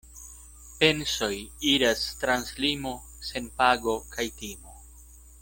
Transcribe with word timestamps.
Pensoj 0.77 1.29
iras 1.73 2.01
trans 2.23 2.49
limo 2.65 2.95
sen 3.29 3.53
pago 3.61 3.95
kaj 4.17 4.27
timo. 4.43 4.77